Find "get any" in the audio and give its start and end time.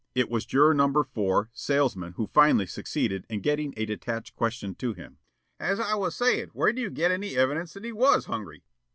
6.89-7.37